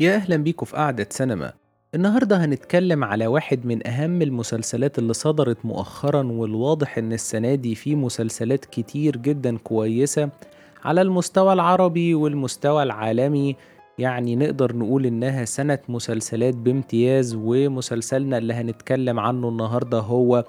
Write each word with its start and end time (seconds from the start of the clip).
يا 0.00 0.14
أهلا 0.14 0.36
بيكم 0.36 0.66
في 0.66 0.76
قعدة 0.76 1.06
سينما. 1.10 1.52
النهاردة 1.94 2.44
هنتكلم 2.44 3.04
على 3.04 3.26
واحد 3.26 3.66
من 3.66 3.86
أهم 3.86 4.22
المسلسلات 4.22 4.98
اللي 4.98 5.12
صدرت 5.12 5.64
مؤخرا 5.64 6.22
والواضح 6.22 6.98
إن 6.98 7.12
السنة 7.12 7.54
دي 7.54 7.74
في 7.74 7.94
مسلسلات 7.94 8.64
كتير 8.64 9.16
جدا 9.16 9.56
كويسة 9.58 10.30
على 10.84 11.02
المستوى 11.02 11.52
العربي 11.52 12.14
والمستوى 12.14 12.82
العالمي. 12.82 13.56
يعني 13.98 14.36
نقدر 14.36 14.76
نقول 14.76 15.06
إنها 15.06 15.44
سنة 15.44 15.78
مسلسلات 15.88 16.54
بامتياز 16.54 17.34
ومسلسلنا 17.34 18.38
اللي 18.38 18.54
هنتكلم 18.54 19.20
عنه 19.20 19.48
النهاردة 19.48 19.98
هو 19.98 20.44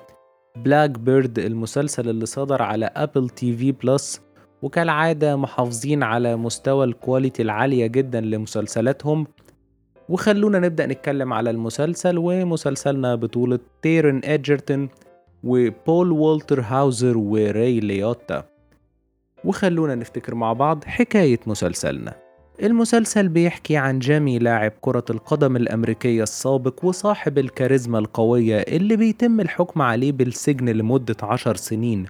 Black 0.56 0.90
Bird 0.90 1.40
المسلسل 1.40 2.10
اللي 2.10 2.26
صدر 2.26 2.62
على 2.62 2.86
Apple 2.86 3.30
TV 3.30 3.72
Plus 3.72 4.22
وكالعادة 4.62 5.36
محافظين 5.36 6.04
على 6.04 6.36
مستوى 6.36 6.86
ال 6.86 6.93
quality 6.93 7.42
العالية 7.42 7.88
جدا 7.88 8.22
لمسلسلاتهم. 8.22 9.28
وخلونا 10.10 10.60
نبدأ 10.60 10.86
نتكلم 10.86 11.34
على 11.34 11.50
المسلسل 11.50 12.18
ومسلسلنا 12.18 13.16
بطولة 13.16 13.60
تيرن 13.82 14.22
إدجرتون 14.24 14.90
وبول 15.44 16.12
والتر 16.12 16.62
هاوزر 16.62 17.18
وري 17.18 17.80
ليوتا. 17.80 18.44
وخلونا 19.46 19.96
نفتكر 19.96 20.36
مع 20.36 20.54
بعض 20.54 20.84
حكاية 20.84 21.40
مسلسلنا. 21.48 22.14
المسلسل 22.64 23.28
بيحكي 23.28 23.78
عن 23.78 24.00
جيمي 24.00 24.40
لاعب 24.40 24.72
كرة 24.82 25.06
القدم 25.10 25.56
الأمريكية 25.56 26.24
السابق 26.24 26.86
وصاحب 26.86 27.38
الكاريزما 27.38 28.00
القوية 28.00 28.58
اللي 28.58 28.96
بيتم 28.96 29.40
الحكم 29.40 29.82
عليه 29.82 30.12
بالسجن 30.12 30.70
لمدة 30.70 31.16
عشر 31.24 31.56
سنين. 31.56 32.06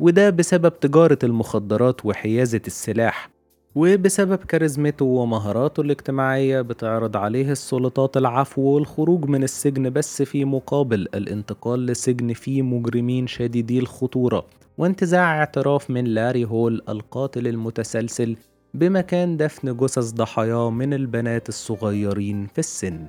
وده 0.00 0.30
بسبب 0.30 0.80
تجارة 0.80 1.18
المخدرات 1.24 2.06
وحيازة 2.06 2.60
السلاح 2.66 3.30
وبسبب 3.74 4.36
كاريزمته 4.38 5.04
ومهاراته 5.04 5.80
الاجتماعية 5.80 6.60
بتعرض 6.60 7.16
عليه 7.16 7.52
السلطات 7.52 8.16
العفو 8.16 8.62
والخروج 8.62 9.24
من 9.24 9.42
السجن 9.42 9.90
بس 9.90 10.22
في 10.22 10.44
مقابل 10.44 11.08
الانتقال 11.14 11.86
لسجن 11.86 12.32
فيه 12.32 12.62
مجرمين 12.62 13.26
شديدي 13.26 13.78
الخطورة 13.78 14.44
وانتزاع 14.78 15.38
اعتراف 15.38 15.90
من 15.90 16.04
لاري 16.04 16.44
هول 16.44 16.82
القاتل 16.88 17.46
المتسلسل 17.46 18.36
بمكان 18.74 19.36
دفن 19.36 19.76
جثث 19.76 20.10
ضحاياه 20.12 20.70
من 20.70 20.94
البنات 20.94 21.48
الصغيرين 21.48 22.46
في 22.46 22.58
السن. 22.58 23.06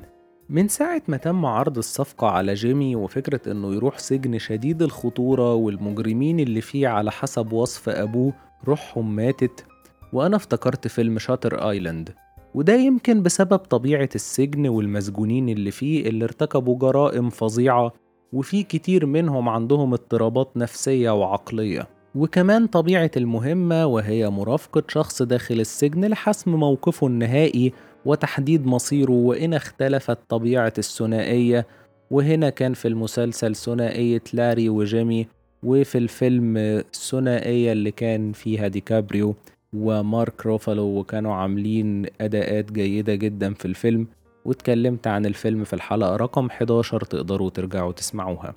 من 0.49 0.67
ساعة 0.67 1.01
ما 1.07 1.17
تم 1.17 1.45
عرض 1.45 1.77
الصفقة 1.77 2.27
على 2.27 2.53
جيمي 2.53 2.95
وفكرة 2.95 3.51
إنه 3.51 3.73
يروح 3.73 3.97
سجن 3.97 4.37
شديد 4.37 4.81
الخطورة 4.81 5.53
والمجرمين 5.53 6.39
اللي 6.39 6.61
فيه 6.61 6.87
على 6.87 7.11
حسب 7.11 7.53
وصف 7.53 7.89
أبوه 7.89 8.33
روحهم 8.67 9.15
ماتت. 9.15 9.65
وأنا 10.13 10.35
افتكرت 10.35 10.87
فيلم 10.87 11.19
شاتر 11.19 11.69
آيلاند 11.69 12.13
وده 12.53 12.73
يمكن 12.73 13.23
بسبب 13.23 13.57
طبيعة 13.57 14.09
السجن 14.15 14.67
والمسجونين 14.67 15.49
اللي 15.49 15.71
فيه 15.71 16.09
اللي 16.09 16.25
ارتكبوا 16.25 16.77
جرائم 16.77 17.29
فظيعة 17.29 17.93
وفي 18.33 18.63
كتير 18.63 19.05
منهم 19.05 19.49
عندهم 19.49 19.93
اضطرابات 19.93 20.57
نفسية 20.57 21.11
وعقلية. 21.11 21.87
وكمان 22.15 22.67
طبيعة 22.67 23.11
المهمة 23.17 23.85
وهي 23.85 24.29
مرافقة 24.29 24.83
شخص 24.87 25.21
داخل 25.21 25.59
السجن 25.59 26.05
لحسم 26.05 26.55
موقفه 26.55 27.07
النهائي 27.07 27.73
وتحديد 28.05 28.65
مصيره 28.65 29.11
وإن 29.11 29.53
اختلفت 29.53 30.17
طبيعة 30.29 30.73
الثنائية. 30.77 31.67
وهنا 32.11 32.49
كان 32.49 32.73
في 32.73 32.87
المسلسل 32.87 33.55
ثنائية 33.55 34.21
لاري 34.33 34.69
وجيمي 34.69 35.27
وفي 35.63 35.97
الفيلم 35.97 36.57
الثنائية 36.57 37.71
اللي 37.71 37.91
كان 37.91 38.31
فيها 38.31 38.67
ديكابريو 38.67 39.35
ومارك 39.73 40.45
روفالو 40.45 40.83
وكانوا 40.83 41.33
عاملين 41.33 42.05
أداءات 42.21 42.71
جيدة 42.71 43.15
جدا 43.15 43.53
في 43.53 43.65
الفيلم. 43.65 44.07
واتكلمت 44.45 45.07
عن 45.07 45.25
الفيلم 45.25 45.63
في 45.63 45.73
الحلقة 45.73 46.15
رقم 46.15 46.45
11 46.45 47.01
تقدروا 47.01 47.49
ترجعوا 47.49 47.91
تسمعوها. 47.91 48.55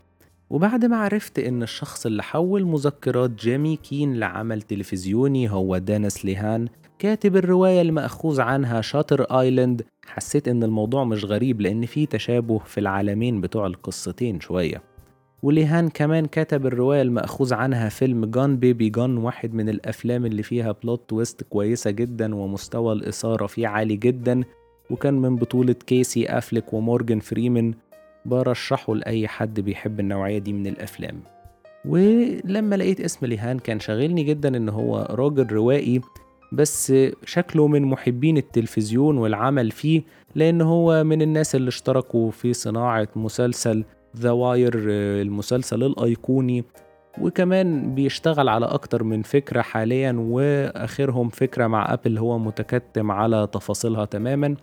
وبعد 0.51 0.85
ما 0.85 0.97
عرفت 0.97 1.39
إن 1.39 1.63
الشخص 1.63 2.07
اللي 2.07 2.23
حول 2.23 2.64
مذكرات 2.64 3.31
جيمي 3.31 3.77
كين 3.77 4.14
لعمل 4.14 4.63
تلفزيوني 4.63 5.51
هو 5.51 5.79
دينيس 5.79 6.24
ليهان 6.25 6.69
كاتب 6.98 7.36
الرواية 7.36 7.80
المأخوذ 7.83 8.41
عنها 8.41 8.80
Shutter 8.80 9.23
Island. 9.23 9.85
حسيت 10.07 10.48
إن 10.48 10.63
الموضوع 10.63 11.05
مش 11.05 11.25
غريب 11.25 11.61
لأن 11.61 11.86
في 11.86 12.07
تشابه 12.07 12.58
في 12.58 12.79
العالمين 12.80 13.41
بتوع 13.41 13.67
القصتين 13.67 14.41
شوية. 14.41 14.83
وليهان 15.42 15.89
كمان 15.89 16.27
كتب 16.27 16.67
الرواية 16.67 17.02
المأخوذ 17.02 17.55
عنها 17.55 17.89
فيلم 17.89 18.25
Gone 18.24 18.57
Baby 18.57 18.89
Gone 18.89 19.17
واحد 19.19 19.55
من 19.55 19.69
الأفلام 19.69 20.27
اللي 20.27 20.42
فيها 20.42 20.75
plot 20.83 21.08
twist 21.08 21.42
كويسة 21.42 21.91
جدا 21.91 22.35
ومستوى 22.35 22.92
الإثارة 22.92 23.47
فيه 23.47 23.69
عالي 23.69 23.97
جدا. 23.97 24.42
وكان 24.91 25.14
من 25.14 25.36
بطولة 25.36 25.73
كيسي 25.73 26.27
أفلك 26.27 26.73
ومورجان 26.73 27.20
فريمان. 27.20 27.75
برشحه 28.25 28.95
لأي 28.95 29.29
حد 29.29 29.61
بيحب 29.61 30.01
النوعية 30.01 30.39
دي 30.39 30.52
من 30.52 30.67
الأفلام. 30.67 31.20
ولما 31.85 32.77
لقيت 32.77 33.01
اسم 33.01 33.27
ليهان 33.27 33.58
كان 33.58 33.81
شاغلني 33.81 34.25
جدا 34.25 34.57
إن 34.57 34.69
هو 34.69 35.07
راجل 35.11 35.47
روائي. 35.47 36.01
بس 36.52 36.92
شكله 37.24 37.67
من 37.67 37.83
محبين 37.83 38.36
التلفزيون 38.36 39.18
والعمل 39.18 39.70
فيه 39.70 40.02
لأن 40.35 40.61
هو 40.61 41.05
من 41.05 41.23
الناس 41.23 41.55
اللي 41.55 41.68
اشتركوا 41.68 42.30
في 42.30 42.52
صناعة 42.52 43.08
مسلسل 43.17 43.85
The 44.17 44.30
Wire 44.30 44.73
المسلسل 45.23 45.83
الأيقوني 45.85 46.64
وكمان 47.20 47.95
بيشتغل 47.95 48.48
على 48.48 48.67
أكتر 48.67 49.05
من 49.05 49.23
فكرة 49.23 49.61
حاليا 49.63 50.17
وآخرهم 50.18 51.29
فكرة 51.29 51.67
مع 51.67 51.92
Apple 51.92 52.18
هو 52.18 52.39
متكتم 52.39 53.11
على 53.11 53.48
تفاصيلها 53.52 54.05
تماما. 54.05 54.55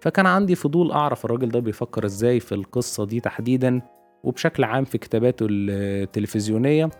فكان 0.00 0.26
عندي 0.26 0.54
فضول 0.54 0.92
أعرف 0.92 1.24
الراجل 1.24 1.48
ده 1.48 1.60
بيفكر 1.60 2.04
إزاي 2.06 2.40
في 2.40 2.54
القصة 2.54 3.04
دي 3.06 3.20
تحديدا 3.20 3.80
وبشكل 4.24 4.64
عام 4.64 4.84
في 4.84 4.98
كتاباته 4.98 5.46
التلفزيونية. 5.50 6.90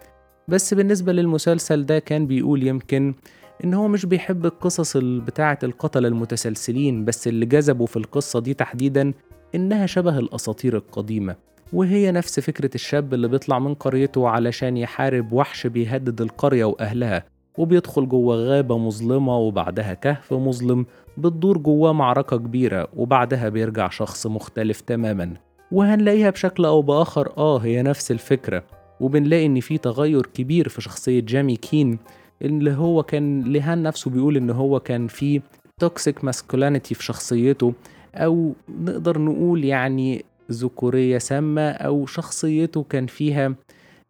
بس 0.49 0.75
بالنسبة 0.75 1.13
للمسلسل 1.13 1.87
ده 1.87 1.99
كان 1.99 2.27
بيقول 2.27 2.63
يمكن 2.63 3.15
إن 3.65 3.75
هو 3.75 3.89
مش 3.89 4.07
بيحب 4.07 4.47
القصص 4.47 4.97
بتاعة 4.97 5.59
القتلة 5.63 6.09
المتسلسلين 6.09 7.05
بس 7.05 7.29
اللي 7.29 7.47
جذبه 7.47 7.87
في 7.87 7.97
القصة 7.97 8.41
دي 8.41 8.55
تحديدا 8.55 9.13
إنها 9.55 9.87
شبه 9.87 10.19
الأساطير 10.19 10.77
القديمة. 10.77 11.37
وهي 11.73 12.13
نفس 12.13 12.41
فكرة 12.41 12.71
الشاب 12.75 13.15
اللي 13.15 13.29
بيطلع 13.29 13.59
من 13.59 13.75
قريته 13.75 14.29
علشان 14.29 14.77
يحارب 14.77 15.33
وحش 15.33 15.67
بيهدد 15.67 16.21
القرية 16.21 16.65
وأهلها 16.65 17.25
وبيدخل 17.59 18.09
جوه 18.09 18.37
غابة 18.37 18.79
مظلمة 18.79 19.37
وبعدها 19.39 19.95
كهف 19.95 20.33
مظلم 20.33 20.87
بتدور 21.17 21.59
جواه 21.59 21.93
معركة 21.93 22.37
كبيرة 22.37 22.89
وبعدها 22.97 23.49
بيرجع 23.49 23.89
شخص 23.89 24.27
مختلف 24.27 24.81
تماما. 24.81 25.35
وهنلاقيها 25.73 26.31
بشكل 26.31 26.65
أو 26.65 26.83
بآخر 26.83 27.33
آه 27.37 27.59
هي 27.59 27.83
نفس 27.83 28.11
الفكرة. 28.11 28.65
وبنلاقي 29.01 29.47
إن 29.47 29.61
في 29.61 29.79
تغير 29.79 30.27
كبير 30.27 30.69
في 30.69 30.81
شخصية 30.81 31.21
جامي 31.21 31.57
كين 31.57 31.99
اللي 32.43 32.73
هو 32.73 33.03
كان 33.03 33.53
لهان 33.53 33.83
نفسه 33.83 34.11
بيقول 34.11 34.37
إن 34.37 34.51
هو 34.51 34.81
كان 34.81 35.07
في 35.07 35.41
toxic 35.81 36.25
masculinity 36.25 36.95
في 36.95 37.05
شخصيته 37.05 37.75
أو 38.15 38.55
نقدر 38.69 39.19
نقول 39.19 39.65
يعني 39.65 40.25
ذكورية 40.53 41.19
سامة 41.19 41.71
أو 41.71 42.07
شخصيته 42.07 42.83
كان 42.83 43.07
فيها 43.07 43.55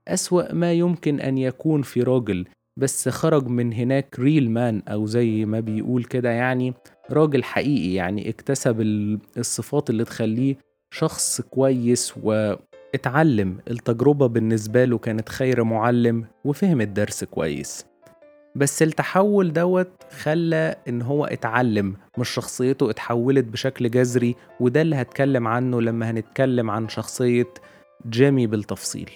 أسوأ 0.08 0.52
ما 0.52 0.72
يمكن 0.72 1.20
أن 1.20 1.38
يكون 1.38 1.82
في 1.82 2.02
راجل 2.02 2.46
بس 2.76 3.08
خرج 3.08 3.46
من 3.46 3.72
هناك 3.72 4.18
real 4.18 4.50
man 4.50 4.82
أو 4.88 5.06
زي 5.06 5.44
ما 5.44 5.60
بيقول 5.60 6.04
كده 6.04 6.30
يعني 6.30 6.74
راجل 7.10 7.44
حقيقي 7.44 7.94
يعني 7.94 8.28
اكتسب 8.28 8.80
الصفات 9.38 9.90
اللي 9.90 10.04
تخليه 10.04 10.56
شخص 10.90 11.40
كويس 11.40 12.14
واتعلم. 12.22 13.58
التجربة 13.70 14.26
بالنسبة 14.26 14.84
له 14.84 14.98
كانت 14.98 15.28
خير 15.28 15.64
معلم 15.64 16.24
وفهم 16.44 16.80
الدرس 16.80 17.24
كويس. 17.24 17.86
بس 18.54 18.82
التحول 18.82 19.52
دوت 19.52 19.90
خلى 20.22 20.76
إن 20.88 21.02
هو 21.02 21.24
اتعلم 21.24 21.96
مش 22.18 22.28
شخصيته 22.28 22.90
اتحولت 22.90 23.44
بشكل 23.44 23.90
جذري 23.90 24.36
وده 24.60 24.82
اللي 24.82 24.96
هتكلم 24.96 25.48
عنه 25.48 25.80
لما 25.80 26.10
هنتكلم 26.10 26.70
عن 26.70 26.88
شخصية 26.88 27.46
جيمي 28.08 28.46
بالتفصيل. 28.46 29.10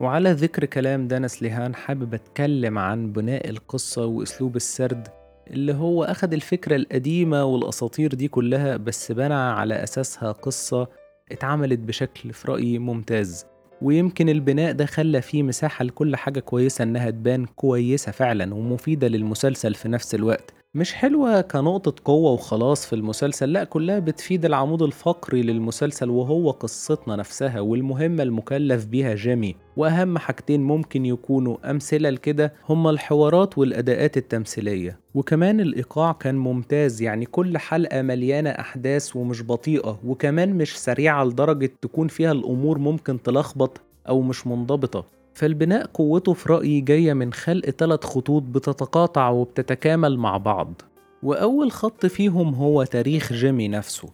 وعلى 0.00 0.32
ذكر 0.32 0.64
كلام 0.64 1.08
دانس 1.08 1.42
ليهان 1.42 1.74
حابب 1.74 2.14
أتكلم 2.14 2.78
عن 2.78 3.12
بناء 3.12 3.50
القصة 3.50 4.06
وأسلوب 4.06 4.56
السرد 4.56 5.08
اللي 5.50 5.74
هو 5.74 6.04
أخد 6.04 6.32
الفكرة 6.32 6.76
القديمة 6.76 7.44
والأساطير 7.44 8.14
دي 8.14 8.28
كلها 8.28 8.76
بس 8.76 9.12
بنى 9.12 9.34
على 9.34 9.74
أساسها 9.82 10.32
قصة 10.32 10.88
اتعملت 11.32 11.78
بشكل 11.78 12.32
في 12.32 12.48
رأيي 12.48 12.78
ممتاز. 12.78 13.46
ويمكن 13.82 14.28
البناء 14.28 14.72
ده 14.72 14.86
خلى 14.86 15.22
فيه 15.22 15.42
مساحة 15.42 15.84
لكل 15.84 16.16
حاجة 16.16 16.40
كويسة 16.40 16.82
إنها 16.82 17.10
تبان 17.10 17.46
كويسة 17.46 18.12
فعلا 18.12 18.54
ومفيدة 18.54 19.08
للمسلسل 19.08 19.74
في 19.74 19.88
نفس 19.88 20.14
الوقت. 20.14 20.57
مش 20.74 20.94
حلوة 20.94 21.40
كنقطة 21.40 21.94
قوة 22.04 22.30
وخلاص 22.32 22.86
في 22.86 22.92
المسلسل 22.92 23.52
لأ 23.52 23.64
كلها 23.64 23.98
بتفيد 23.98 24.44
العمود 24.44 24.82
الفقري 24.82 25.42
للمسلسل 25.42 26.10
وهو 26.10 26.50
قصتنا 26.50 27.16
نفسها 27.16 27.60
والمهمة 27.60 28.22
المكلف 28.22 28.84
بيها 28.84 29.14
جيمي. 29.14 29.56
وأهم 29.76 30.18
حاجتين 30.18 30.60
ممكن 30.62 31.06
يكونوا 31.06 31.70
أمثلة 31.70 32.10
لكده 32.10 32.52
هما 32.68 32.90
الحوارات 32.90 33.58
والأداءات 33.58 34.16
التمثيلية. 34.16 34.98
وكمان 35.14 35.60
الإيقاع 35.60 36.12
كان 36.12 36.34
ممتاز 36.34 37.02
يعني 37.02 37.26
كل 37.26 37.58
حلقة 37.58 38.02
مليانة 38.02 38.50
أحداث 38.50 39.16
ومش 39.16 39.42
بطيئة. 39.42 40.00
وكمان 40.04 40.54
مش 40.54 40.78
سريعة 40.78 41.24
لدرجة 41.24 41.70
تكون 41.82 42.08
فيها 42.08 42.32
الأمور 42.32 42.78
ممكن 42.78 43.22
تلخبط 43.22 43.80
أو 44.08 44.22
مش 44.22 44.46
منضبطة. 44.46 45.17
فالبناء 45.38 45.86
قوته 45.86 46.32
في 46.32 46.52
رأيي 46.52 46.80
جاية 46.80 47.12
من 47.12 47.32
خلق 47.32 47.70
ثلاث 47.70 48.04
خطوط 48.04 48.42
بتتقاطع 48.42 49.28
وبتتكامل 49.28 50.18
مع 50.18 50.36
بعض. 50.36 50.82
وأول 51.22 51.72
خط 51.72 52.06
فيهم 52.06 52.54
هو 52.54 52.84
تاريخ 52.84 53.32
جيمي 53.32 53.68
نفسه. 53.68 54.08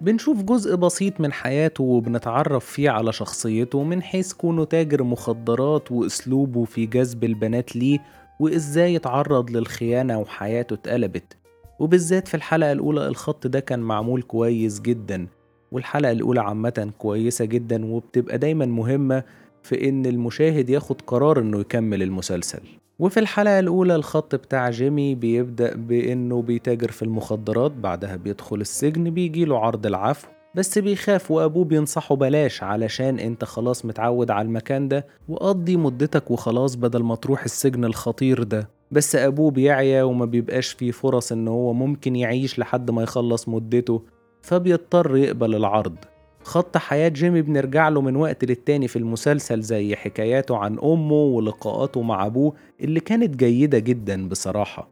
بنشوف 0.00 0.42
جزء 0.42 0.76
بسيط 0.76 1.20
من 1.20 1.32
حياته 1.32 1.84
وبنتعرف 1.84 2.64
فيه 2.64 2.90
على 2.90 3.12
شخصيته 3.12 3.82
من 3.82 4.02
حيث 4.02 4.32
كونه 4.32 4.64
تاجر 4.64 5.02
مخدرات 5.02 5.92
وأسلوبه 5.92 6.64
في 6.64 6.86
جذب 6.86 7.24
البنات 7.24 7.76
ليه 7.76 7.98
وإزاي 8.40 8.96
اتعرض 8.96 9.50
للخيانة 9.50 10.18
وحياته 10.18 10.74
اتقلبت. 10.74 11.36
وبالذات 11.78 12.28
في 12.28 12.34
الحلقة 12.34 12.72
الأولى 12.72 13.08
الخط 13.08 13.46
ده 13.46 13.60
كان 13.60 13.80
معمول 13.80 14.22
كويس 14.22 14.80
جدا 14.80 15.26
والحلقة 15.72 16.12
الأولى 16.12 16.40
عامة 16.40 16.90
كويسة 16.98 17.44
جدا 17.44 17.86
وبتبقى 17.86 18.38
دايما 18.38 18.66
مهمة 18.66 19.22
في 19.66 19.88
إن 19.88 20.06
المشاهد 20.06 20.70
ياخد 20.70 21.00
قرار 21.00 21.40
إنه 21.40 21.60
يكمل 21.60 22.02
المسلسل. 22.02 22.60
وفي 22.98 23.20
الحلقة 23.20 23.58
الأولى 23.58 23.94
الخط 23.94 24.34
بتاع 24.34 24.70
جيمي 24.70 25.14
بيبدأ 25.14 25.76
بإنه 25.76 26.42
بيتاجر 26.42 26.90
في 26.90 27.02
المخدرات 27.02 27.72
بعدها 27.72 28.16
بيدخل 28.16 28.60
السجن 28.60 29.10
بيجيله 29.10 29.58
عرض 29.58 29.86
العفو. 29.86 30.28
بس 30.54 30.78
بيخاف 30.78 31.30
وأبوه 31.30 31.64
بينصحه 31.64 32.16
بلاش 32.16 32.62
علشان 32.62 33.18
أنت 33.18 33.44
خلاص 33.44 33.84
متعود 33.84 34.30
على 34.30 34.46
المكان 34.46 34.88
ده 34.88 35.06
وقضي 35.28 35.76
مدتك 35.76 36.30
وخلاص 36.30 36.74
بدل 36.74 37.02
ما 37.02 37.14
تروح 37.14 37.44
السجن 37.44 37.84
الخطير 37.84 38.42
ده. 38.42 38.68
بس 38.90 39.16
أبوه 39.16 39.50
بيعيا 39.50 40.02
وما 40.02 40.24
بيبقاش 40.24 40.68
فيه 40.68 40.90
فرص 40.90 41.32
إن 41.32 41.48
هو 41.48 41.72
ممكن 41.72 42.16
يعيش 42.16 42.58
لحد 42.58 42.90
ما 42.90 43.02
يخلص 43.02 43.48
مدته 43.48 44.02
فبيضطر 44.42 45.16
يقبل 45.16 45.54
العرض. 45.54 45.96
خط 46.46 46.76
حياة 46.76 47.08
جيمي 47.08 47.42
بنرجع 47.42 47.88
له 47.88 48.00
من 48.00 48.16
وقت 48.16 48.44
للتاني 48.44 48.88
في 48.88 48.96
المسلسل 48.96 49.60
زي 49.60 49.96
حكاياته 49.96 50.56
عن 50.56 50.78
أمه 50.78 51.14
ولقاءاته 51.14 52.02
مع 52.02 52.26
أبوه 52.26 52.52
اللي 52.80 53.00
كانت 53.00 53.36
جيدة 53.36 53.78
جدا 53.78 54.28
بصراحة. 54.28 54.88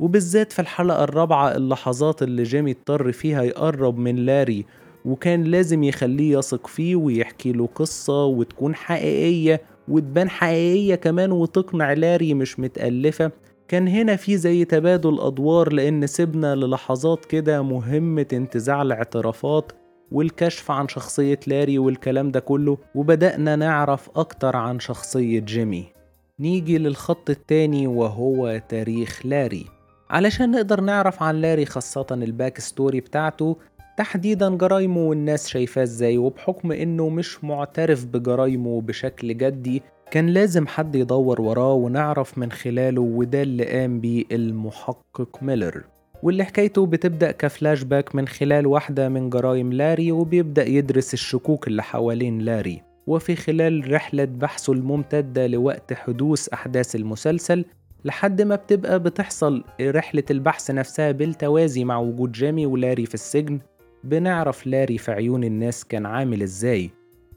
وبالذات 0.00 0.52
في 0.52 0.58
الحلقة 0.58 1.04
الرابعة 1.04 1.56
اللحظات 1.56 2.22
اللي 2.22 2.42
جيمي 2.42 2.70
اضطر 2.70 3.12
فيها 3.12 3.42
يقرب 3.42 3.98
من 3.98 4.16
لاري 4.16 4.64
وكان 5.04 5.44
لازم 5.44 5.82
يخليه 5.82 6.38
يثق 6.38 6.66
فيه 6.66 6.96
ويحكي 6.96 7.52
له 7.52 7.68
قصة 7.74 8.24
وتكون 8.24 8.74
حقيقية 8.74 9.60
وتبان 9.88 10.30
حقيقية 10.30 10.94
كمان 10.94 11.32
وتقنع 11.32 11.92
لاري 11.92 12.34
مش 12.34 12.60
متألفة. 12.60 13.30
كان 13.68 13.88
هنا 13.88 14.16
في 14.16 14.36
زي 14.36 14.64
تبادل 14.64 15.20
أدوار 15.20 15.72
لأن 15.72 16.06
سيبنا 16.06 16.54
للحظات 16.54 17.24
كده 17.24 17.62
مهمة 17.62 18.26
انتزاع 18.32 18.82
الاعترافات 18.82 19.72
والكشف 20.12 20.70
عن 20.70 20.88
شخصية 20.88 21.40
لاري 21.46 21.78
والكلام 21.78 22.30
ده 22.30 22.40
كله 22.40 22.78
وبدأنا 22.94 23.56
نعرف 23.56 24.10
أكتر 24.16 24.56
عن 24.56 24.80
شخصية 24.80 25.40
جيمي. 25.40 25.84
نيجي 26.40 26.78
للخط 26.78 27.30
التاني 27.30 27.86
وهو 27.86 28.60
تاريخ 28.68 29.20
لاري. 29.24 29.66
علشان 30.10 30.50
نقدر 30.50 30.80
نعرف 30.80 31.22
عن 31.22 31.34
لاري 31.34 31.66
خاصة 31.66 32.06
ال 32.10 32.60
backstory 32.60 33.00
بتاعته 33.00 33.56
تحديدا 33.96 34.56
جرايمه 34.56 35.00
والناس 35.00 35.48
شايفاه 35.48 35.82
إزاي 35.82 36.18
وبحكم 36.18 36.72
إنه 36.72 37.08
مش 37.08 37.44
معترف 37.44 38.04
بجرايمه 38.04 38.80
بشكل 38.80 39.36
جدي 39.36 39.82
كان 40.10 40.26
لازم 40.26 40.66
حد 40.66 40.94
يدور 40.96 41.40
وراه 41.40 41.72
ونعرف 41.72 42.38
من 42.38 42.52
خلاله 42.52 43.00
وده 43.00 43.42
اللي 43.42 43.64
قام 43.64 44.00
بيه 44.00 44.24
المحقق 44.32 45.38
ميلر. 45.42 45.84
واللي 46.26 46.44
حكايته 46.44 46.86
بتبدأ 46.86 47.30
كفلاش 47.30 47.82
باك 47.82 48.14
من 48.14 48.28
خلال 48.28 48.66
واحدة 48.66 49.08
من 49.08 49.30
جرائم 49.30 49.72
لاري 49.72 50.12
وبيبدأ 50.12 50.68
يدرس 50.68 51.14
الشكوك 51.14 51.68
اللي 51.68 51.82
حوالين 51.82 52.38
لاري. 52.38 52.82
وفي 53.06 53.36
خلال 53.36 53.92
رحلة 53.92 54.24
بحثه 54.24 54.72
الممتدة 54.72 55.46
لوقت 55.46 55.92
حدوث 55.92 56.48
أحداث 56.48 56.96
المسلسل 56.96 57.64
لحد 58.04 58.42
ما 58.42 58.54
بتبقى 58.54 59.02
بتحصل 59.02 59.64
رحلة 59.80 60.22
البحث 60.30 60.70
نفسها 60.70 61.12
بالتوازي 61.12 61.84
مع 61.84 61.98
وجود 61.98 62.32
جيمي 62.32 62.66
ولاري 62.66 63.06
في 63.06 63.14
السجن 63.14 63.58
بنعرف 64.04 64.66
لاري 64.66 64.98
في 64.98 65.12
عيون 65.12 65.44
الناس 65.44 65.84
كان 65.84 66.06
عامل 66.06 66.42
إزاي 66.42 66.90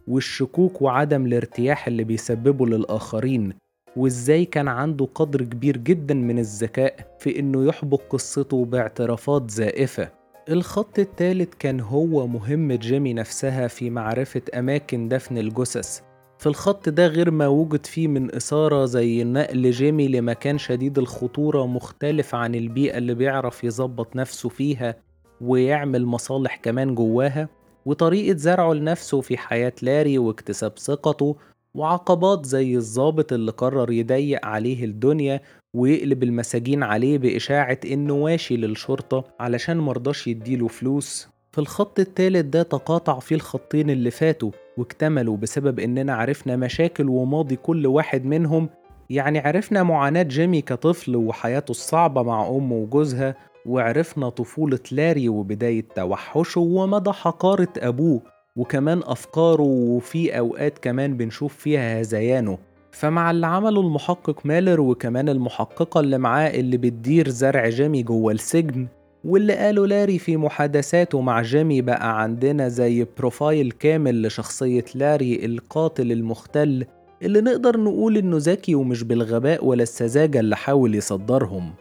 والشكوك 0.08 0.82
وعدم 0.82 1.26
الارتياح 1.26 1.88
اللي 1.88 2.04
بيسببه 2.04 2.66
للآخرين. 2.66 3.54
وإزاي 3.96 4.46
كان 4.46 4.68
عنده 4.68 5.08
قدر 5.16 5.42
كبير 5.44 5.78
جدا 5.78 6.14
من 6.14 6.40
الذكاء 6.40 7.16
في 7.20 7.40
إنه 7.40 7.66
يحبك 7.66 8.00
قصته 8.10 8.66
باعترافات 8.66 9.52
زائفة. 9.52 10.10
الخط 10.50 11.00
الثالث 11.00 11.54
كان 11.60 11.80
هو 11.80 12.28
مهمة 12.28 12.76
جيمي 12.76 13.14
نفسها 13.14 13.68
في 13.68 13.90
معرفة 13.90 14.42
أماكن 14.54 15.08
دفن 15.10 15.38
الجثث. 15.38 16.02
في 16.40 16.48
الخط 16.48 16.90
ده 16.90 17.08
غير 17.08 17.32
ما 17.32 17.48
وجد 17.48 17.86
فيه 17.86 18.08
من 18.08 18.36
إثارة 18.36 18.86
زي 18.86 19.24
نقل 19.24 19.72
جيمي 19.72 20.08
لمكان 20.08 20.58
شديد 20.58 20.98
الخطورة 20.98 21.66
مختلف 21.66 22.36
عن 22.36 22.56
البيئة 22.56 22.98
اللي 22.98 23.14
بيعرف 23.14 23.64
يظبط 23.64 24.16
نفسه 24.16 24.50
فيها 24.50 24.96
ويعمل 25.42 26.06
مصالح 26.06 26.56
كمان 26.56 26.96
جواها 26.96 27.50
وطريقة 27.86 28.38
زرعه 28.38 28.74
لنفسه 28.74 29.22
في 29.22 29.38
حياة 29.38 29.74
لاري 29.82 30.18
واكتساب 30.18 30.80
ثقته 30.80 31.36
وعقبات 31.76 32.46
زي 32.46 32.76
الظابط 32.76 33.34
اللي 33.34 33.52
قرر 33.52 33.92
يضيق 33.92 34.46
عليه 34.46 34.86
الدنيا 34.86 35.42
ويقلب 35.74 36.24
المساجين 36.24 36.84
عليه 36.84 37.18
بإشاعة 37.18 37.80
إنه 37.86 38.14
واشي 38.14 38.58
للشرطة 38.58 39.24
علشان 39.40 39.78
مرضاش 39.78 40.28
يديله 40.28 40.68
فلوس. 40.68 41.28
في 41.52 41.62
الخط 41.62 42.00
التالت 42.00 42.46
ده 42.46 42.64
تقاطع 42.64 43.20
فيه 43.20 43.36
الخطين 43.36 43.90
اللي 43.90 44.12
فاتوا 44.12 44.52
واكتملوا 44.78 45.38
بسبب 45.38 45.80
إننا 45.80 46.16
عرفنا 46.16 46.56
مشاكل 46.56 47.10
وماضي 47.10 47.56
كل 47.56 47.88
واحد 47.88 48.26
منهم. 48.26 48.70
يعني 49.10 49.40
عرفنا 49.40 49.84
معاناة 49.84 50.24
جيمي 50.24 50.62
كطفل 50.62 51.16
وحياته 51.16 51.72
الصعبة 51.72 52.24
مع 52.24 52.48
أمه 52.48 52.76
وجوزها 52.76 53.36
وعرفنا 53.66 54.30
طفولة 54.30 54.80
لاري 54.92 55.30
وبداية 55.30 55.86
توحشه 55.96 56.62
ومدى 56.62 57.12
حقارة 57.12 57.74
أبوه. 57.78 58.22
وكمان 58.56 59.02
أفكاره 59.06 59.62
وفي 59.64 60.38
أوقات 60.40 60.78
كمان 60.80 61.18
بنشوف 61.18 61.56
فيها 61.56 62.00
هذيانه 62.00 62.58
فمع 62.92 63.32
اللي 63.32 63.48
عمله 63.48 63.82
المحقق 63.82 64.46
مالر 64.46 64.82
وكمان 64.82 65.30
المحققة 65.30 66.00
اللي 66.00 66.18
معاه 66.18 66.50
اللي 66.50 66.78
بتدير 66.78 67.30
زرع 67.30 67.70
جيمي 67.70 68.04
جوه 68.04 68.32
السجن 68.32 68.88
واللي 69.26 69.54
قاله 69.56 69.88
لاري 69.88 70.20
في 70.20 70.38
محادثاته 70.38 71.22
مع 71.22 71.42
جيمي 71.42 71.82
بقى 71.82 72.22
عندنا 72.22 72.68
زي 72.68 73.08
profile 73.18 73.72
كامل 73.72 74.22
لشخصية 74.28 74.86
لاري 74.96 75.46
القاتل 75.46 76.12
المختل 76.12 76.86
اللي 77.24 77.42
نقدر 77.42 77.80
نقول 77.80 78.18
إنه 78.18 78.38
ذكي 78.40 78.76
ومش 78.76 79.04
بالغباء 79.04 79.66
ولا 79.66 79.84
السذاجة 79.84 80.40
اللي 80.40 80.56
حاول 80.56 80.96
يصدرهم. 80.96 81.74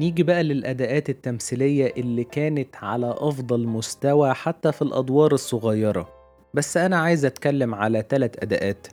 نيجي 0.00 0.22
بقى 0.22 0.42
للأداءات 0.42 1.10
التمثيلية 1.10 1.92
اللي 1.96 2.24
كانت 2.24 2.76
على 2.82 3.14
أفضل 3.18 3.66
مستوى 3.66 4.34
حتى 4.34 4.72
في 4.72 4.82
الأدوار 4.82 5.32
الصغيرة. 5.32 6.15
بس 6.54 6.76
أنا 6.76 6.96
عايز 6.96 7.24
أتكلم 7.24 7.74
على 7.74 8.02
تلات 8.02 8.42
أداءات. 8.42 8.86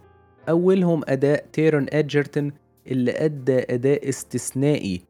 أولهم 0.49 1.01
أداء 1.07 1.45
تيرون 1.53 1.85
إدجرتون 1.89 2.51
اللي 2.87 3.11
أدى 3.11 3.59
أداء 3.59 4.09
استثنائي. 4.09 5.01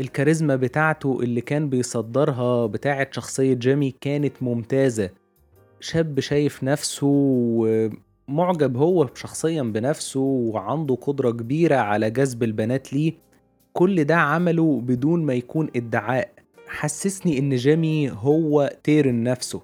الكاريزما 0.00 0.56
بتاعته 0.56 1.20
اللي 1.22 1.40
كان 1.40 1.68
بيصدرها 1.68 2.66
بتاعة 2.66 3.08
شخصية 3.10 3.54
جيمي 3.54 3.94
كانت 4.00 4.42
ممتازة. 4.42 5.10
شاب 5.80 6.20
شايف 6.20 6.64
نفسه 6.64 7.06
ومعجب 7.06 8.76
هو 8.76 9.08
شخصيا 9.14 9.62
بنفسه 9.62 10.20
وعنده 10.20 10.94
قدرة 10.94 11.30
كبيرة 11.30 11.76
على 11.76 12.10
جذب 12.10 12.42
البنات 12.42 12.92
ليه. 12.92 13.12
كل 13.72 14.04
ده 14.04 14.16
عمله 14.16 14.80
بدون 14.80 15.24
ما 15.24 15.34
يكون 15.34 15.70
ادعاء. 15.76 16.32
حسسني 16.68 17.38
إن 17.38 17.56
جيمي 17.56 18.10
هو 18.10 18.76
تيرن 18.84 19.22
نفسه. 19.22 19.62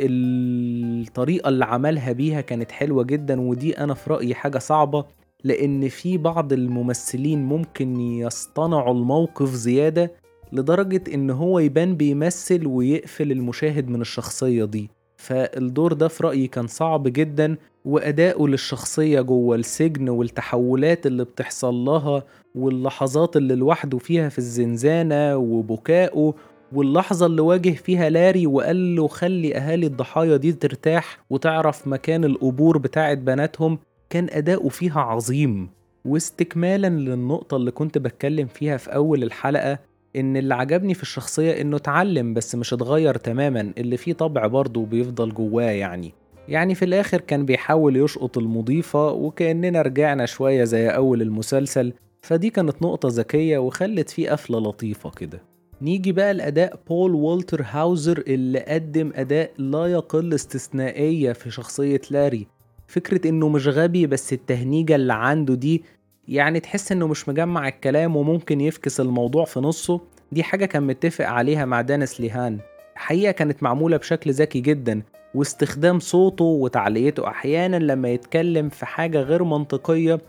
الطريقة 0.00 1.48
اللي 1.48 1.64
عملها 1.64 2.12
بيها 2.12 2.40
كانت 2.40 2.72
حلوة 2.72 3.04
جدا 3.04 3.40
ودي 3.40 3.78
أنا 3.78 3.94
في 3.94 4.10
رأيي 4.10 4.34
حاجة 4.34 4.58
صعبة 4.58 5.04
لأن 5.44 5.88
في 5.88 6.18
بعض 6.18 6.52
الممثلين 6.52 7.44
ممكن 7.44 8.00
يصطنعوا 8.00 8.94
الموقف 8.94 9.48
زيادة 9.54 10.12
لدرجة 10.52 11.02
إن 11.14 11.30
هو 11.30 11.58
يبان 11.58 11.96
بيمثل 11.96 12.66
ويقفل 12.66 13.32
المشاهد 13.32 13.88
من 13.88 14.00
الشخصية 14.00 14.64
دي. 14.64 14.90
فالدور 15.16 15.92
ده 15.92 16.08
في 16.08 16.24
رأيي 16.24 16.46
كان 16.46 16.66
صعب 16.66 17.02
جدا 17.08 17.56
وأدائه 17.84 18.46
للشخصية 18.46 19.20
جوه 19.20 19.56
السجن 19.56 20.08
والتحولات 20.08 21.06
اللي 21.06 21.24
بتحصل 21.24 21.74
لها 21.74 22.22
واللحظات 22.54 23.36
اللي 23.36 23.54
لوحده 23.54 23.98
فيها 23.98 24.28
في 24.28 24.38
الزنزانة 24.38 25.36
وبكائه 25.36 26.34
واللحظة 26.72 27.26
اللي 27.26 27.42
واجه 27.42 27.70
فيها 27.70 28.10
لاري 28.10 28.46
وقال 28.46 28.96
له 28.96 29.08
خلي 29.08 29.56
أهالي 29.56 29.86
الضحايا 29.86 30.36
دي 30.36 30.52
ترتاح 30.52 31.18
وتعرف 31.30 31.88
مكان 31.88 32.24
القبور 32.24 32.78
بتاعت 32.78 33.18
بناتهم 33.18 33.78
كان 34.10 34.26
أداؤه 34.30 34.68
فيها 34.68 35.00
عظيم. 35.00 35.68
واستكمالا 36.04 36.86
للنقطة 36.86 37.56
اللي 37.56 37.70
كنت 37.70 37.98
بتكلم 37.98 38.46
فيها 38.46 38.76
في 38.76 38.94
أول 38.94 39.22
الحلقة 39.22 39.78
إن 40.16 40.36
اللي 40.36 40.54
عجبني 40.54 40.94
في 40.94 41.02
الشخصية 41.02 41.60
إنه 41.60 41.76
اتعلم 41.76 42.34
بس 42.34 42.54
مش 42.54 42.72
اتغير 42.72 43.14
تماما 43.14 43.72
اللي 43.78 43.96
فيه 43.96 44.12
طبع 44.12 44.46
برضه 44.46 44.86
بيفضل 44.86 45.34
جواه 45.34 45.70
يعني. 45.70 46.12
يعني 46.48 46.74
في 46.74 46.84
الآخر 46.84 47.20
كان 47.20 47.44
بيحاول 47.44 47.96
يشقط 47.96 48.38
المضيفة 48.38 49.12
وكأننا 49.12 49.82
رجعنا 49.82 50.26
شوية 50.26 50.64
زي 50.64 50.88
أول 50.88 51.22
المسلسل 51.22 51.92
فدي 52.22 52.50
كانت 52.50 52.82
نقطة 52.82 53.08
ذكية 53.12 53.58
وخلت 53.58 54.10
فيه 54.10 54.30
قفلة 54.30 54.58
لطيفة 54.58 55.10
كده. 55.10 55.55
نيجي 55.82 56.12
بقى 56.12 56.34
لأداء 56.34 56.80
بول 56.88 57.14
والتر 57.14 57.64
هاوزر 57.70 58.24
اللي 58.26 58.58
قدم 58.60 59.12
أداء 59.14 59.50
لا 59.58 59.86
يقل 59.86 60.34
استثنائية 60.34 61.32
في 61.32 61.50
شخصية 61.50 62.00
لاري. 62.10 62.46
فكرة 62.86 63.28
إنه 63.28 63.48
مش 63.48 63.68
غبي 63.68 64.06
بس 64.06 64.32
التهنيجة 64.32 64.94
اللي 64.94 65.12
عنده 65.14 65.54
دي 65.54 65.84
يعني 66.28 66.60
تحس 66.60 66.92
إنه 66.92 67.06
مش 67.06 67.28
مجمع 67.28 67.68
الكلام 67.68 68.16
وممكن 68.16 68.60
يفكس 68.60 69.00
الموضوع 69.00 69.44
في 69.44 69.60
نصه. 69.60 70.00
دي 70.32 70.42
حاجة 70.42 70.64
كان 70.64 70.82
متفق 70.82 71.24
عليها 71.26 71.64
مع 71.64 71.80
دينيس 71.80 72.20
ليهان. 72.20 72.58
حقيقة 72.94 73.32
كانت 73.32 73.62
معمولة 73.62 73.96
بشكل 73.96 74.32
ذكي 74.32 74.60
جدا 74.60 75.02
واستخدام 75.34 75.98
صوته 76.00 76.44
وتعليته 76.44 77.28
أحيانا 77.28 77.76
لما 77.76 78.08
يتكلم 78.08 78.68
في 78.68 78.86
حاجة 78.86 79.20
غير 79.20 79.44
منطقية 79.44 80.20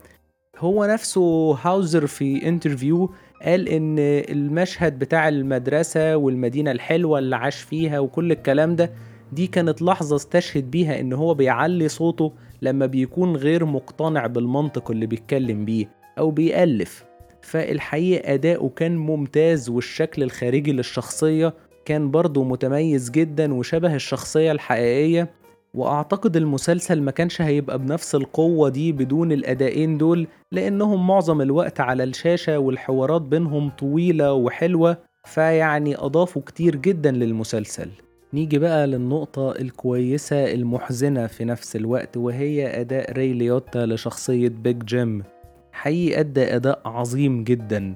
هو 0.59 0.85
نفسه 0.85 1.51
هاوزر 1.61 2.07
في 2.07 2.47
interview 2.47 3.12
قال 3.41 3.69
إن 3.69 3.95
المشهد 4.29 4.99
بتاع 4.99 5.29
المدرسة 5.29 6.17
والمدينة 6.17 6.71
الحلوة 6.71 7.19
اللي 7.19 7.35
عاش 7.35 7.61
فيها 7.61 7.99
وكل 7.99 8.31
الكلام 8.31 8.75
ده 8.75 8.91
دي 9.31 9.47
كانت 9.47 9.81
لحظة 9.81 10.15
استشهد 10.15 10.71
بيها 10.71 10.99
إن 10.99 11.13
هو 11.13 11.33
بيعلي 11.33 11.87
صوته 11.87 12.33
لما 12.61 12.85
بيكون 12.85 13.35
غير 13.35 13.65
مقتنع 13.65 14.27
بالمنطق 14.27 14.91
اللي 14.91 15.05
بيتكلم 15.05 15.65
بيه 15.65 15.89
أو 16.19 16.31
بيألف. 16.31 17.05
فالحقيقة 17.41 18.33
أداؤه 18.33 18.69
كان 18.69 18.97
ممتاز 18.97 19.69
والشكل 19.69 20.23
الخارجي 20.23 20.71
للشخصية 20.71 21.53
كان 21.85 22.11
برضه 22.11 22.43
متميز 22.43 23.09
جدا 23.09 23.53
وشبه 23.53 23.95
الشخصية 23.95 24.51
الحقيقية. 24.51 25.29
وأعتقد 25.74 26.38
المسلسل 26.38 27.01
ما 27.01 27.12
كانش 27.12 27.41
هيبقى 27.41 27.79
بنفس 27.79 28.15
القوة 28.15 28.69
دي 28.69 28.91
بدون 28.91 29.31
الأدائين 29.31 29.97
دول 29.97 30.27
لأنهم 30.51 31.07
معظم 31.07 31.41
الوقت 31.41 31.79
على 31.79 32.03
الشاشة 32.03 32.59
والحوارات 32.59 33.21
بينهم 33.21 33.69
طويلة 33.69 34.33
وحلوة 34.33 34.97
فيعني 35.25 35.95
أضافوا 35.97 36.41
كتير 36.41 36.75
جدا 36.75 37.12
للمسلسل. 37.12 37.89
نيجي 38.33 38.59
بقى 38.59 38.88
للنقطة 38.88 39.51
الكويسة 39.51 40.53
المحزنة 40.53 41.27
في 41.27 41.45
نفس 41.45 41.75
الوقت 41.75 42.17
وهي 42.17 42.81
أداء 42.81 43.12
ري 43.12 43.33
ليوتا 43.33 43.86
لشخصية 43.86 44.50
بيج 44.50 44.83
جيم 44.86 45.24
حقيقي 45.71 46.19
أدى 46.19 46.55
أداء 46.55 46.81
عظيم 46.86 47.43
جدا. 47.43 47.95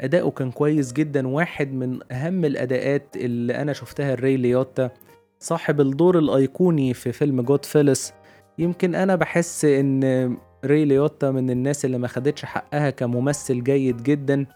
أداؤه 0.00 0.30
كان 0.30 0.50
كويس 0.50 0.92
جدا 0.92 1.28
واحد 1.28 1.72
من 1.72 1.98
أهم 2.12 2.44
الأداءات 2.44 3.16
اللي 3.16 3.54
أنا 3.62 3.72
شفتها 3.72 4.12
لري 4.12 4.36
ليوتا. 4.36 4.90
صاحب 5.40 5.80
الدور 5.80 6.18
الأيقوني 6.18 6.94
في 6.94 7.12
فيلم 7.12 7.42
Goodfellas 7.42 8.12
يمكن 8.58 8.94
أنا 8.94 9.16
بحس 9.16 9.64
إن 9.64 10.36
ري 10.64 10.84
ليوتا 10.84 11.30
من 11.30 11.50
الناس 11.50 11.84
اللي 11.84 11.98
ما 11.98 12.08
خدتش 12.08 12.44
حقها 12.44 12.90
كممثل 12.90 13.64
جيد 13.64 14.02
جدا. 14.02 14.46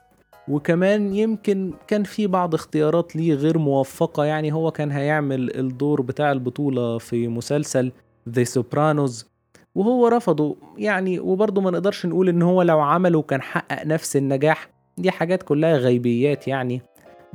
وكمان 0.49 1.15
يمكن 1.15 1.73
كان 1.87 2.03
في 2.03 2.27
بعض 2.27 2.55
اختيارات 2.55 3.17
ليه 3.17 3.35
غير 3.35 3.59
موفقة. 3.59 4.25
يعني 4.25 4.53
هو 4.53 4.71
كان 4.71 4.91
هيعمل 4.91 5.57
الدور 5.59 6.03
بتاع 6.03 6.33
البطولة 6.33 6.99
في 6.99 7.29
مسلسل 7.29 7.93
The 8.29 8.45
Sopranos 8.45 9.27
وهو 9.75 10.09
رفضه. 10.09 10.57
يعني 10.79 11.21
وبرضه 11.21 11.61
ما 11.61 11.71
نقدرش 11.71 12.07
نقول 12.07 12.29
إن 12.29 12.43
هو 12.43 12.63
لو 12.63 12.81
عمله 12.81 13.23
كان 13.23 13.43
حقق 13.43 13.87
نفس 13.87 14.17
النجاح. 14.17 14.71
دي 14.99 15.11
حاجات 15.11 15.43
كلها 15.43 15.77
غيبيات 15.77 16.49
يعني. 16.49 16.83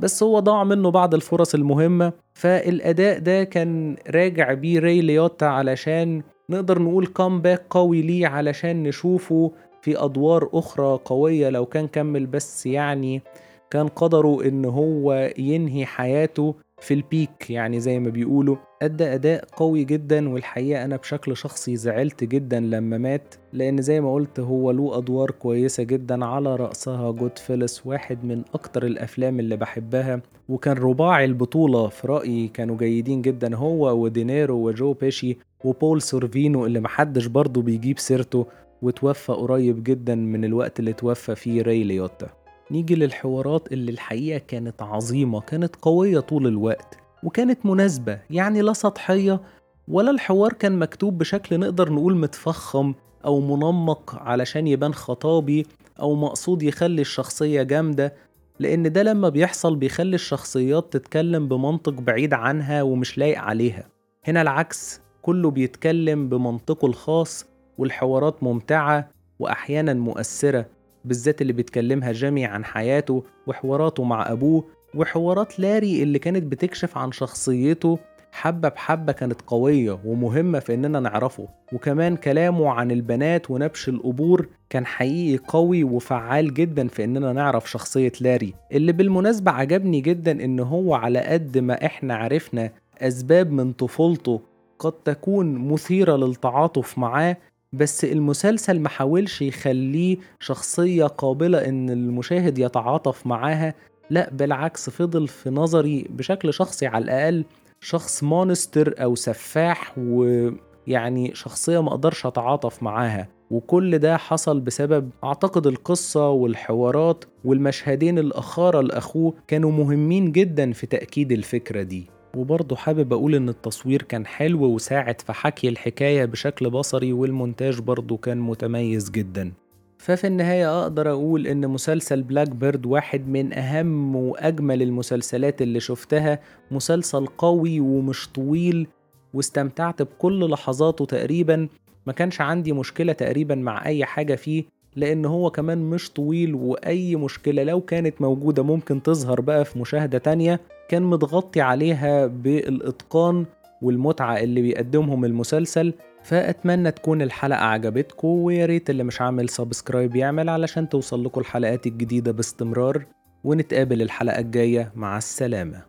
بس 0.00 0.22
هو 0.22 0.38
ضاع 0.38 0.64
منه 0.64 0.90
بعض 0.90 1.14
الفرص 1.14 1.54
المهمة 1.54 2.12
فالأداء 2.34 3.18
ده 3.18 3.44
كان 3.44 3.96
راجع 4.10 4.52
بيه 4.52 4.78
ري 4.78 5.00
ليوتا 5.00 5.44
علشان 5.44 6.22
نقدر 6.50 6.82
نقول 6.82 7.06
comeback 7.06 7.62
قوي 7.70 8.02
ليه 8.02 8.26
علشان 8.26 8.82
نشوفه 8.82 9.52
في 9.82 10.04
أدوار 10.04 10.48
أخرى 10.52 10.98
قوية 11.04 11.48
لو 11.48 11.66
كان 11.66 11.86
كمل 11.88 12.26
بس 12.26 12.66
يعني 12.66 13.22
كان 13.70 13.88
قدره 13.88 14.44
إن 14.44 14.64
هو 14.64 15.30
ينهي 15.38 15.86
حياته. 15.86 16.54
في 16.80 16.94
ال 16.94 17.05
peak 17.05 17.50
يعني 17.50 17.80
زي 17.80 17.98
ما 17.98 18.10
بيقولوا. 18.10 18.56
أدى 18.82 19.04
أداء 19.04 19.44
قوي 19.56 19.84
جدا 19.84 20.28
والحقيقة 20.28 20.84
أنا 20.84 20.96
بشكل 20.96 21.36
شخصي 21.36 21.76
زعلت 21.76 22.24
جدا 22.24 22.60
لما 22.60 22.98
مات 22.98 23.34
لأن 23.52 23.82
زي 23.82 24.00
ما 24.00 24.14
قلت 24.14 24.40
هو 24.40 24.70
له 24.70 24.98
أدوار 24.98 25.30
كويسة 25.30 25.82
جدا 25.82 26.24
على 26.24 26.56
رأسها. 26.56 27.10
Goodfellas 27.10 27.86
واحد 27.86 28.24
من 28.24 28.42
أكتر 28.54 28.86
الأفلام 28.86 29.40
اللي 29.40 29.56
بحبها 29.56 30.20
وكان 30.48 30.76
رباعي 30.76 31.24
البطولة 31.24 31.88
في 31.88 32.06
رأيي 32.06 32.48
كانوا 32.48 32.76
جيدين 32.76 33.22
جدا 33.22 33.56
هو 33.56 34.02
ودينيرو 34.02 34.56
وجو 34.56 34.92
بيشي 34.92 35.38
وبول 35.64 36.02
سورفينو 36.02 36.66
اللي 36.66 36.80
محدش 36.80 37.26
برضه 37.26 37.62
بيجيب 37.62 37.98
سيرته 37.98 38.46
وتوفى 38.82 39.32
قريب 39.32 39.84
جدا 39.84 40.14
من 40.14 40.44
الوقت 40.44 40.80
اللي 40.80 40.92
توفى 40.92 41.34
فيه 41.34 41.62
ري 41.62 41.84
ليوتا. 41.84 42.28
نيجي 42.70 42.94
للحوارات 42.94 43.72
اللي 43.72 43.92
الحقيقة 43.92 44.38
كانت 44.38 44.82
عظيمة 44.82 45.40
كانت 45.40 45.76
قوية 45.82 46.20
طول 46.20 46.46
الوقت 46.46 46.98
وكانت 47.22 47.66
مناسبة 47.66 48.18
يعني 48.30 48.60
لا 48.60 48.72
سطحية 48.72 49.40
ولا 49.88 50.10
الحوار 50.10 50.52
كان 50.52 50.78
مكتوب 50.78 51.18
بشكل 51.18 51.60
نقدر 51.60 51.92
نقول 51.92 52.16
متفخم 52.16 52.94
أو 53.24 53.40
منمق 53.40 54.14
علشان 54.22 54.66
يبان 54.66 54.94
خطابي 54.94 55.66
أو 56.00 56.14
مقصود 56.14 56.62
يخلي 56.62 57.00
الشخصية 57.00 57.62
جامدة 57.62 58.14
لأن 58.58 58.92
ده 58.92 59.02
لما 59.02 59.28
بيحصل 59.28 59.76
بيخلي 59.76 60.14
الشخصيات 60.14 60.92
تتكلم 60.92 61.48
بمنطق 61.48 61.92
بعيد 61.92 62.34
عنها 62.34 62.82
ومش 62.82 63.18
لايق 63.18 63.38
عليها. 63.38 63.84
هنا 64.24 64.42
العكس 64.42 65.00
كله 65.22 65.50
بيتكلم 65.50 66.28
بمنطقه 66.28 66.86
الخاص 66.86 67.46
والحوارات 67.78 68.42
ممتعة 68.42 69.10
وأحيانا 69.38 69.94
مؤثرة. 69.94 70.66
بالذات 71.04 71.42
اللي 71.42 71.52
بيتكلمها 71.52 72.12
جيمي 72.12 72.44
عن 72.44 72.64
حياته 72.64 73.24
وحواراته 73.46 74.04
مع 74.04 74.32
أبوه 74.32 74.64
وحوارات 74.94 75.60
لاري 75.60 76.02
اللي 76.02 76.18
كانت 76.18 76.42
بتكشف 76.42 76.98
عن 76.98 77.12
شخصيته 77.12 77.98
حبة 78.32 78.68
بحبة 78.68 79.12
كانت 79.12 79.42
قوية 79.46 79.98
ومهمة 80.04 80.58
في 80.58 80.74
إننا 80.74 81.00
نعرفه. 81.00 81.48
وكمان 81.72 82.16
كلامه 82.16 82.70
عن 82.70 82.90
البنات 82.90 83.50
ونبش 83.50 83.88
القبور 83.88 84.48
كان 84.70 84.86
حقيقي 84.86 85.44
قوي 85.48 85.84
وفعال 85.84 86.54
جدا 86.54 86.88
في 86.88 87.04
إننا 87.04 87.32
نعرف 87.32 87.70
شخصية 87.70 88.12
لاري. 88.20 88.54
اللي 88.72 88.92
بالمناسبة 88.92 89.50
عجبني 89.50 90.00
جدا 90.00 90.44
إن 90.44 90.60
هو 90.60 90.94
على 90.94 91.18
قد 91.18 91.58
ما 91.58 91.86
إحنا 91.86 92.14
عرفنا 92.16 92.70
أسباب 92.98 93.50
من 93.52 93.72
طفولته 93.72 94.40
قد 94.78 94.92
تكون 94.92 95.58
مثيرة 95.58 96.16
للتعاطف 96.16 96.98
معاه 96.98 97.36
بس 97.72 98.04
المسلسل 98.04 98.80
محاولش 98.80 99.42
يخليه 99.42 100.16
شخصية 100.40 101.04
قابلة 101.04 101.68
إن 101.68 101.90
المشاهد 101.90 102.58
يتعاطف 102.58 103.26
معاها. 103.26 103.74
لا 104.10 104.30
بالعكس 104.32 104.90
فضل 104.90 105.28
في 105.28 105.50
نظري 105.50 106.06
بشكل 106.10 106.54
شخصي 106.54 106.86
على 106.86 107.04
الأقل 107.04 107.44
شخص 107.80 108.22
مونستر 108.24 108.94
أو 109.02 109.14
سفاح 109.14 109.94
ويعني 109.98 111.34
شخصية 111.34 111.82
ما 111.82 111.88
أقدرش 111.88 112.26
أتعاطف 112.26 112.82
معاها. 112.82 113.28
وكل 113.50 113.98
ده 113.98 114.16
حصل 114.16 114.60
بسبب 114.60 115.10
أعتقد 115.24 115.66
القصة 115.66 116.28
والحوارات 116.30 117.24
والمشهدين 117.44 118.18
الأخارة 118.18 118.80
لأخوه 118.80 119.34
كانوا 119.48 119.72
مهمين 119.72 120.32
جدا 120.32 120.72
في 120.72 120.86
تأكيد 120.86 121.32
الفكرة 121.32 121.82
دي. 121.82 122.10
وبرضه 122.36 122.76
حابب 122.76 123.12
أقول 123.12 123.34
إن 123.34 123.48
التصوير 123.48 124.02
كان 124.02 124.26
حلو 124.26 124.64
وساعد 124.64 125.20
في 125.20 125.32
حكي 125.32 125.68
الحكاية 125.68 126.24
بشكل 126.24 126.70
بصري 126.70 127.12
والمونتاج 127.12 127.80
برضه 127.80 128.16
كان 128.16 128.38
متميز 128.40 129.10
جدا. 129.10 129.52
ففي 129.98 130.26
النهاية 130.26 130.82
أقدر 130.82 131.10
أقول 131.10 131.46
إن 131.46 131.68
مسلسل 131.68 132.22
Black 132.22 132.48
Bird 132.48 132.86
واحد 132.86 133.28
من 133.28 133.52
أهم 133.52 134.16
وأجمل 134.16 134.82
المسلسلات 134.82 135.62
اللي 135.62 135.80
شفتها. 135.80 136.40
مسلسل 136.70 137.26
قوي 137.26 137.80
ومش 137.80 138.28
طويل 138.28 138.86
واستمتعت 139.34 140.02
بكل 140.02 140.50
لحظاته 140.50 141.04
تقريبا. 141.04 141.68
ما 142.06 142.12
كانش 142.12 142.40
عندي 142.40 142.72
مشكلة 142.72 143.12
تقريبا 143.12 143.54
مع 143.54 143.86
أي 143.86 144.04
حاجة 144.04 144.34
فيه 144.34 144.64
لأن 144.96 145.24
هو 145.24 145.50
كمان 145.50 145.78
مش 145.90 146.10
طويل 146.10 146.54
وأي 146.54 147.16
مشكلة 147.16 147.62
لو 147.62 147.80
كانت 147.80 148.20
موجودة 148.20 148.62
ممكن 148.62 149.02
تظهر 149.02 149.40
بقى 149.40 149.64
في 149.64 149.78
مشاهدة 149.78 150.18
تانية. 150.18 150.60
كان 150.88 151.02
متغطي 151.02 151.60
عليها 151.60 152.26
بالإتقان 152.26 153.46
والمتعة 153.82 154.38
اللي 154.38 154.62
بيقدمهم 154.62 155.24
المسلسل 155.24 155.94
فأتمنى 156.22 156.90
تكون 156.90 157.22
الحلقة 157.22 157.64
عجبتكم 157.64 158.28
وياريت 158.28 158.90
اللي 158.90 159.04
مش 159.04 159.20
عامل 159.20 159.48
سبسكرايب 159.48 160.16
يعمل 160.16 160.48
علشان 160.48 160.88
توصل 160.88 161.24
لكم 161.24 161.40
الحلقات 161.40 161.86
الجديدة 161.86 162.32
باستمرار 162.32 163.06
ونتقابل 163.44 164.02
الحلقة 164.02 164.38
الجاية 164.38 164.92
مع 164.96 165.18
السلامة. 165.18 165.87